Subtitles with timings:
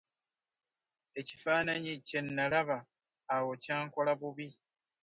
[1.19, 2.77] Ekifaananyi kye nalaba
[3.35, 4.47] awo kyankola bubi.